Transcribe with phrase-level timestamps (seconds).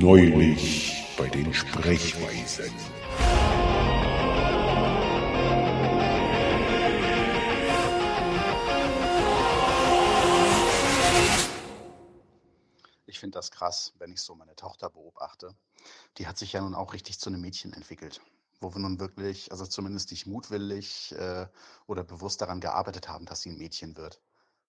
[0.00, 2.72] Neulich bei den Sprechweisen.
[13.06, 15.56] Ich finde das krass, wenn ich so meine Tochter beobachte.
[16.18, 18.20] Die hat sich ja nun auch richtig zu einem Mädchen entwickelt,
[18.60, 21.48] wo wir nun wirklich, also zumindest nicht mutwillig äh,
[21.88, 24.20] oder bewusst daran gearbeitet haben, dass sie ein Mädchen wird.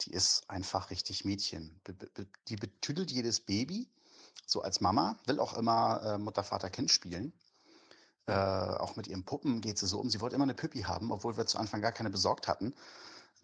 [0.00, 1.80] Die ist einfach richtig Mädchen.
[1.84, 3.88] Be be die betüdelt jedes Baby,
[4.46, 7.32] so als Mama, will auch immer äh, Mutter, Vater, Kind spielen.
[8.26, 10.10] Äh, auch mit ihren Puppen geht sie so um.
[10.10, 12.74] Sie wollte immer eine Püppi haben, obwohl wir zu Anfang gar keine besorgt hatten.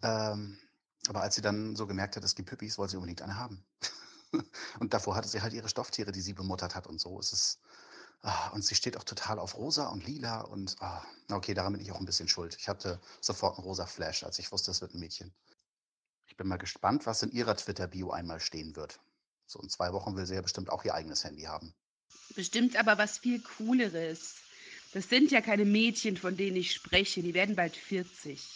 [0.01, 0.57] Ähm,
[1.07, 3.65] aber als sie dann so gemerkt hat, es gibt Püppis, wollte sie unbedingt eine haben.
[4.79, 7.19] und davor hatte sie halt ihre Stofftiere, die sie bemuttert hat und so.
[7.19, 7.59] Es ist,
[8.21, 11.81] ah, und sie steht auch total auf rosa und lila und ah, okay, daran bin
[11.81, 12.55] ich auch ein bisschen schuld.
[12.59, 15.33] Ich hatte sofort einen rosa Flash, als ich wusste, es wird ein Mädchen.
[16.27, 18.99] Ich bin mal gespannt, was in ihrer Twitter-Bio einmal stehen wird.
[19.49, 21.73] So in zwei Wochen will sie ja bestimmt auch ihr eigenes Handy haben.
[22.35, 24.35] Bestimmt aber was viel Cooleres.
[24.93, 27.23] Das sind ja keine Mädchen, von denen ich spreche.
[27.23, 28.47] Die werden bald 40.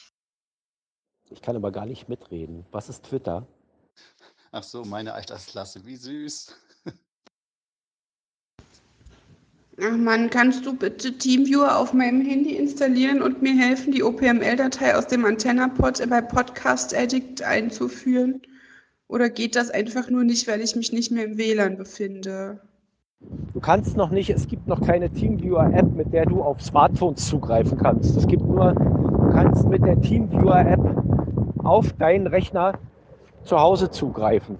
[1.31, 2.67] Ich kann aber gar nicht mitreden.
[2.71, 3.47] Was ist Twitter?
[4.51, 6.55] Ach so, meine Altersklasse, wie süß.
[9.81, 14.95] Ach Mann, kannst du bitte TeamViewer auf meinem Handy installieren und mir helfen, die OPML-Datei
[14.95, 18.43] aus dem AntennaPod bei Podcast Addict einzuführen?
[19.13, 22.59] Oder geht das einfach nur nicht, weil ich mich nicht mehr im WLAN befinde?
[23.53, 27.77] Du kannst noch nicht, es gibt noch keine TeamViewer-App, mit der du auf Smartphones zugreifen
[27.77, 28.17] kannst.
[28.17, 30.79] Es gibt nur, du kannst mit der TeamViewer-App
[31.59, 32.79] auf deinen Rechner
[33.43, 34.57] zu Hause zugreifen.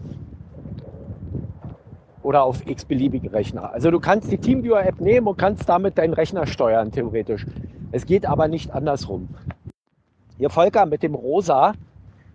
[2.21, 3.73] Oder auf x-beliebige Rechner.
[3.73, 7.47] Also du kannst die TeamViewer-App nehmen und kannst damit deinen Rechner steuern, theoretisch.
[7.91, 9.29] Es geht aber nicht andersrum.
[10.37, 11.73] Ihr Volker mit dem Rosa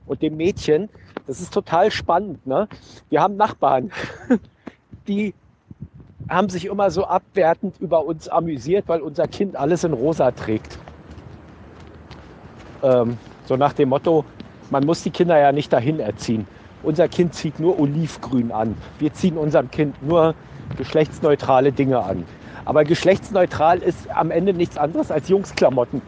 [0.08, 0.88] und dem Mädchen,
[1.26, 2.46] das ist total spannend.
[2.46, 2.68] Ne?
[3.10, 3.92] Wir haben Nachbarn,
[5.08, 5.34] die
[6.28, 10.78] haben sich immer so abwertend über uns amüsiert, weil unser Kind alles in Rosa trägt.
[12.82, 13.16] Ähm,
[13.46, 14.24] so nach dem Motto,
[14.70, 16.46] man muss die Kinder ja nicht dahin erziehen.
[16.82, 18.76] Unser Kind zieht nur Olivgrün an.
[18.98, 20.34] Wir ziehen unserem Kind nur
[20.76, 22.24] geschlechtsneutrale Dinge an.
[22.64, 26.02] Aber geschlechtsneutral ist am Ende nichts anderes als Jungsklamotten,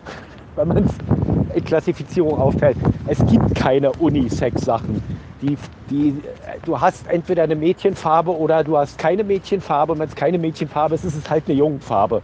[0.61, 2.77] wenn man es in Klassifizierung aufteilt.
[3.07, 5.03] Es gibt keine Unisex-Sachen.
[5.41, 5.57] Die,
[5.89, 6.21] die,
[6.67, 9.99] du hast entweder eine Mädchenfarbe oder du hast keine Mädchenfarbe.
[9.99, 12.21] Wenn es keine Mädchenfarbe ist, ist es halt eine Jungenfarbe.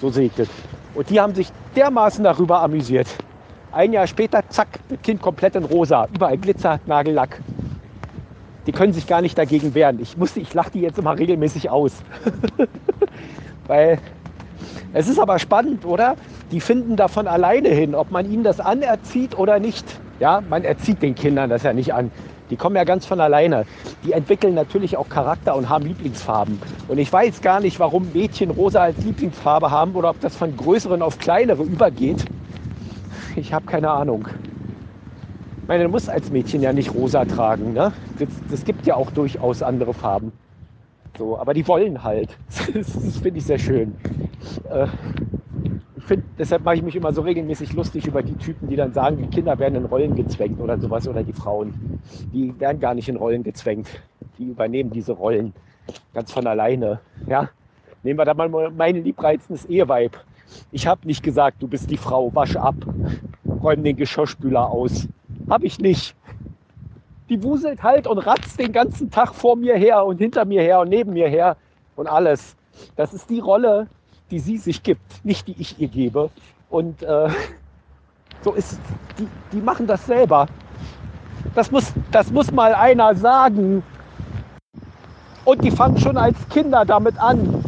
[0.00, 0.48] So sehe ich das.
[0.94, 3.08] Und die haben sich dermaßen darüber amüsiert.
[3.72, 6.06] Ein Jahr später, zack, das Kind komplett in rosa.
[6.14, 7.40] Überall Glitzer, Nagellack.
[8.68, 9.98] Die können sich gar nicht dagegen wehren.
[10.00, 11.92] Ich ich lache die jetzt immer regelmäßig aus.
[13.66, 13.98] Weil
[14.94, 16.14] es ist aber spannend, oder?
[16.52, 19.84] Die finden davon alleine hin, ob man ihnen das anerzieht oder nicht.
[20.20, 22.12] Ja, man erzieht den Kindern das ja nicht an.
[22.48, 23.66] Die kommen ja ganz von alleine.
[24.04, 26.60] Die entwickeln natürlich auch Charakter und haben Lieblingsfarben.
[26.86, 30.56] Und ich weiß gar nicht, warum Mädchen rosa als Lieblingsfarbe haben oder ob das von
[30.56, 32.24] größeren auf kleinere übergeht.
[33.34, 34.28] Ich habe keine Ahnung.
[35.62, 37.72] Ich meine, du musst als Mädchen ja nicht rosa tragen.
[37.72, 37.92] Ne?
[38.20, 40.30] Das, das gibt ja auch durchaus andere Farben.
[41.16, 42.36] So, aber die wollen halt.
[42.74, 43.94] Das, finde ich sehr schön.
[44.70, 44.86] Äh,
[45.96, 48.92] ich find, deshalb mache ich mich immer so regelmäßig lustig über die Typen, die dann
[48.92, 52.00] sagen, die Kinder werden in Rollen gezwängt oder sowas oder die Frauen.
[52.32, 53.88] Die werden gar nicht in Rollen gezwängt.
[54.38, 55.52] Die übernehmen diese Rollen
[56.12, 57.00] ganz von alleine.
[57.26, 57.48] Ja?
[58.02, 60.18] Nehmen wir da mal mein liebreizendes Eheweib.
[60.72, 62.74] Ich habe nicht gesagt, du bist die Frau, wasch ab,
[63.62, 65.08] räum den Geschirrspüler aus.
[65.48, 66.14] Habe ich nicht.
[67.28, 70.80] Die wuselt halt und ratzt den ganzen Tag vor mir her und hinter mir her
[70.80, 71.56] und neben mir her
[71.96, 72.54] und alles.
[72.96, 73.86] Das ist die Rolle,
[74.30, 76.30] die sie sich gibt, nicht die ich ihr gebe.
[76.68, 77.28] Und äh,
[78.42, 78.78] so ist
[79.18, 80.46] die, die machen das selber.
[81.54, 83.82] Das muss, das muss mal einer sagen.
[85.44, 87.62] Und die fangen schon als Kinder damit an,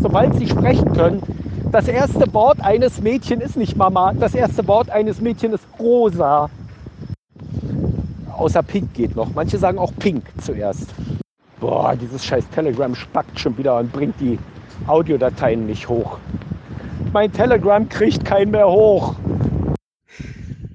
[0.00, 1.22] sobald sie sprechen können,
[1.72, 4.12] das erste Wort eines Mädchen ist nicht Mama.
[4.14, 6.48] Das erste Wort eines Mädchen ist Rosa.
[8.36, 9.32] Außer Pink geht noch.
[9.34, 10.94] Manche sagen auch Pink zuerst.
[11.58, 14.38] Boah, dieses scheiß Telegram spackt schon wieder und bringt die
[14.86, 16.18] Audiodateien nicht hoch.
[17.12, 19.16] Mein Telegram kriegt keinen mehr hoch.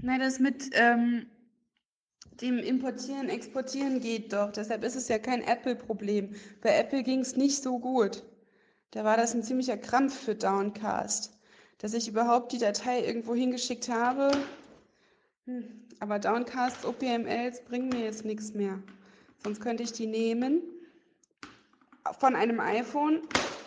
[0.01, 1.27] Nein, das mit ähm,
[2.41, 4.51] dem Importieren, Exportieren geht doch.
[4.51, 6.33] Deshalb ist es ja kein Apple-Problem.
[6.61, 8.23] Bei Apple ging es nicht so gut.
[8.89, 11.37] Da war das ein ziemlicher Krampf für Downcast.
[11.77, 14.31] Dass ich überhaupt die Datei irgendwo hingeschickt habe.
[15.51, 15.63] Hm.
[15.99, 18.81] Aber Downcast OPMLs bringen mir jetzt nichts mehr.
[19.43, 20.61] Sonst könnte ich die nehmen,
[22.19, 23.21] von einem iPhone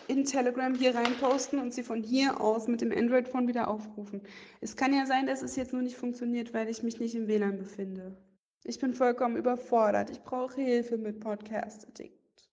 [0.07, 4.21] in Telegram hier reinposten und sie von hier aus mit dem Android-Phone wieder aufrufen.
[4.61, 7.27] Es kann ja sein, dass es jetzt nur nicht funktioniert, weil ich mich nicht im
[7.27, 8.17] WLAN befinde.
[8.63, 10.09] Ich bin vollkommen überfordert.
[10.09, 12.49] Ich brauche Hilfe mit Podcast Addict.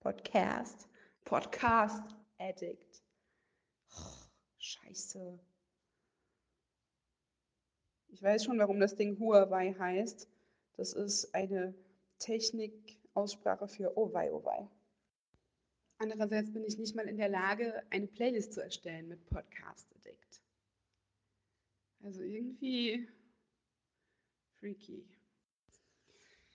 [0.00, 0.88] Podcast.
[1.24, 2.02] Podcast
[2.38, 3.02] Addict.
[3.90, 4.28] Oh,
[4.58, 5.38] scheiße.
[8.08, 10.28] Ich weiß schon, warum das Ding Huawei heißt.
[10.76, 11.74] Das ist eine
[12.18, 14.68] Technikaussprache für Oh wei, oh.
[15.98, 20.40] Andererseits bin ich nicht mal in der Lage, eine Playlist zu erstellen mit Podcast Addict.
[22.04, 23.08] Also irgendwie
[24.60, 25.04] freaky.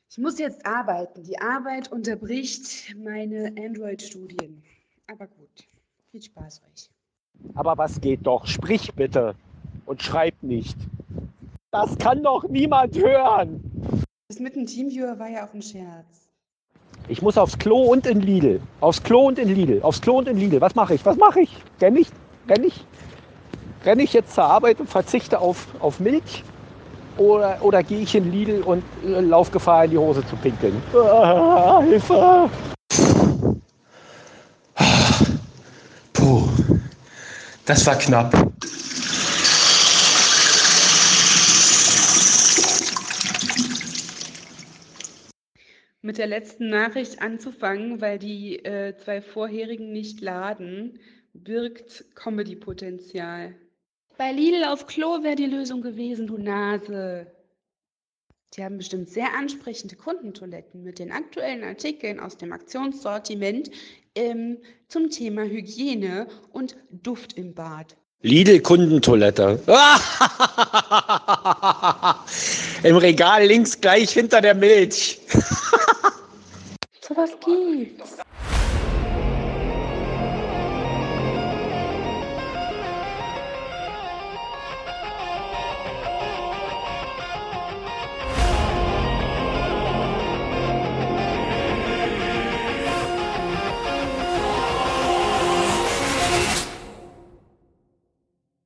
[0.09, 1.23] Ich muss jetzt arbeiten.
[1.23, 4.63] Die Arbeit unterbricht meine Android-Studien.
[5.07, 5.67] Aber gut,
[6.11, 6.89] viel Spaß euch.
[7.55, 8.45] Aber was geht doch?
[8.45, 9.35] Sprich bitte
[9.85, 10.77] und schreib nicht.
[11.73, 13.59] Das kann doch niemand hören.
[14.27, 16.29] Das mit dem Teamviewer war ja auch ein Scherz.
[17.07, 18.61] Ich muss aufs Klo und in Lidl.
[18.79, 19.81] Aufs Klo und in Lidl.
[19.81, 20.61] Aufs Klo und in Lidl.
[20.61, 21.03] Was mache ich?
[21.03, 21.57] Was mache ich?
[21.81, 22.09] Renn ich?
[22.47, 22.85] Renn ich?
[23.83, 26.43] Renn ich jetzt zur Arbeit und verzichte auf, auf Milch?
[27.17, 30.79] Oder, oder gehe ich in Lidl und äh, laufe Gefahr, in die Hose zu pinkeln?
[30.93, 32.51] Ah, Hilfe!
[36.13, 36.49] Puh,
[37.65, 38.52] das war knapp.
[46.05, 50.99] Mit der letzten Nachricht anzufangen, weil die äh, zwei vorherigen nicht laden,
[51.33, 53.55] birgt Comedy-Potenzial.
[54.17, 57.27] Bei Lidl auf Klo wäre die Lösung gewesen, du Nase.
[58.53, 63.71] Die haben bestimmt sehr ansprechende Kundentoiletten mit den aktuellen Artikeln aus dem Aktionssortiment
[64.13, 64.57] ähm,
[64.89, 67.95] zum Thema Hygiene und Duft im Bad.
[68.23, 69.57] Lidl Kundentoilette.
[72.83, 75.21] Im Regal links gleich hinter der Milch.
[77.83, 78.22] listo.